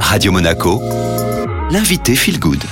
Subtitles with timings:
[0.00, 0.80] Radio Monaco,
[1.70, 2.62] l'invité Feel Good.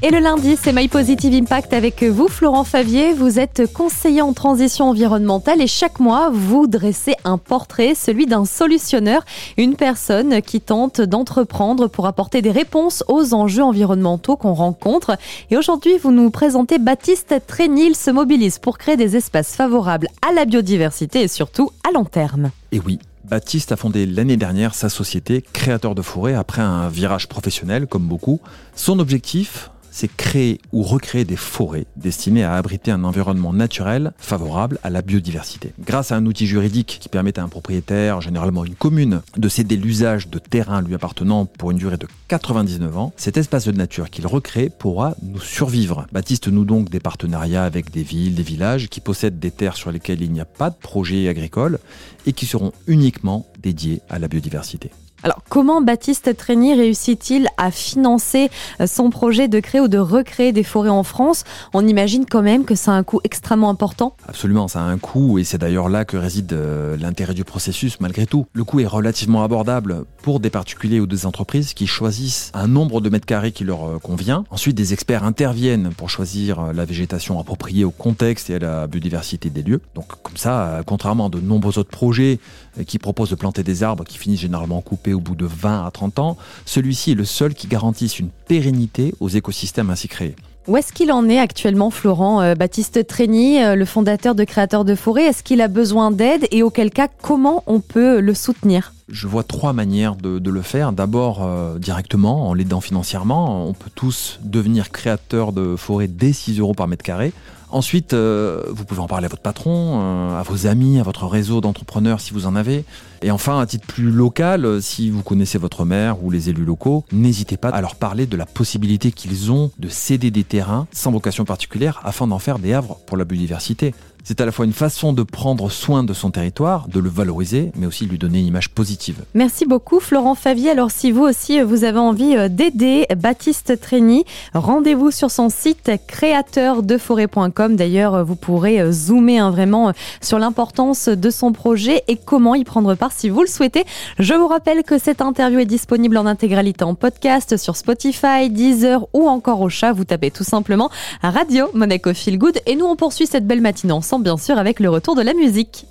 [0.00, 3.12] Et le lundi, c'est My Positive Impact avec vous, Florent Favier.
[3.12, 8.44] Vous êtes conseiller en transition environnementale et chaque mois, vous dressez un portrait, celui d'un
[8.44, 9.24] solutionneur,
[9.56, 15.16] une personne qui tente d'entreprendre pour apporter des réponses aux enjeux environnementaux qu'on rencontre.
[15.50, 20.32] Et aujourd'hui, vous nous présentez Baptiste Trénil se mobilise pour créer des espaces favorables à
[20.32, 22.50] la biodiversité et surtout à long terme.
[22.70, 27.28] Et oui, Baptiste a fondé l'année dernière sa société Créateur de forêt après un virage
[27.28, 28.40] professionnel comme beaucoup.
[28.74, 34.78] Son objectif, c'est créer ou recréer des forêts destinées à abriter un environnement naturel favorable
[34.82, 35.72] à la biodiversité.
[35.80, 39.76] Grâce à un outil juridique qui permet à un propriétaire, généralement une commune, de céder
[39.76, 44.10] l'usage de terrains lui appartenant pour une durée de 99 ans, cet espace de nature
[44.10, 46.06] qu'il recrée pourra nous survivre.
[46.12, 49.90] Baptiste noue donc des partenariats avec des villes, des villages qui possèdent des terres sur
[49.90, 51.78] lesquelles il n'y a pas de projet agricole
[52.26, 54.90] et qui seront uniquement dédiés à la biodiversité.
[55.24, 58.50] Alors, comment Baptiste Trény réussit-il à financer
[58.80, 61.42] euh, son projet de créer ou de recréer des forêts en France?
[61.74, 64.14] On imagine quand même que ça a un coût extrêmement important.
[64.28, 67.98] Absolument, ça a un coût et c'est d'ailleurs là que réside euh, l'intérêt du processus
[67.98, 68.46] malgré tout.
[68.52, 73.00] Le coût est relativement abordable pour des particuliers ou des entreprises qui choisissent un nombre
[73.00, 74.44] de mètres carrés qui leur euh, convient.
[74.50, 79.50] Ensuite, des experts interviennent pour choisir la végétation appropriée au contexte et à la biodiversité
[79.50, 79.80] des lieux.
[79.96, 82.38] Donc comme ça, contrairement à de nombreux autres projets
[82.86, 85.90] qui proposent de planter des arbres qui finissent généralement coupés au bout de 20 à
[85.90, 90.36] 30 ans, celui-ci est le seul qui garantisse une pérennité aux écosystèmes ainsi créés.
[90.68, 94.84] Où est-ce qu'il en est actuellement, Florent euh, Baptiste Trény, euh, le fondateur de Créateurs
[94.84, 96.46] de Forêt Est-ce qu'il a besoin d'aide?
[96.50, 98.92] Et auquel cas, comment on peut le soutenir?
[99.08, 100.92] Je vois trois manières de, le faire.
[100.92, 103.66] D'abord, euh, directement, en l'aidant financièrement.
[103.66, 107.32] On peut tous devenir créateurs de forêt dès 6 euros par mètre carré.
[107.70, 111.26] Ensuite, euh, vous pouvez en parler à votre patron, euh, à vos amis, à votre
[111.26, 112.84] réseau d'entrepreneurs si vous en avez.
[113.20, 117.04] Et enfin, à titre plus local, si vous connaissez votre maire ou les élus locaux,
[117.12, 121.10] n'hésitez pas à leur parler de la possibilité qu'ils ont de céder des terrains sans
[121.10, 123.94] vocation particulière afin d'en faire des havres pour la biodiversité.
[124.28, 127.72] C'est à la fois une façon de prendre soin de son territoire, de le valoriser,
[127.76, 129.24] mais aussi de lui donner une image positive.
[129.32, 130.68] Merci beaucoup Florent Favier.
[130.68, 135.92] Alors si vous aussi vous avez envie euh, d'aider Baptiste Trény, rendez-vous sur son site
[136.06, 137.74] créateurdeforêt.com.
[137.74, 142.54] D'ailleurs, vous pourrez euh, zoomer hein, vraiment euh, sur l'importance de son projet et comment
[142.54, 143.86] y prendre part si vous le souhaitez.
[144.18, 149.06] Je vous rappelle que cette interview est disponible en intégralité en podcast sur Spotify, Deezer
[149.14, 149.94] ou encore au chat.
[149.94, 150.90] Vous tapez tout simplement
[151.22, 154.80] Radio Monaco Feel Good et nous on poursuit cette belle matinée ensemble bien sûr avec
[154.80, 155.86] le retour de la musique.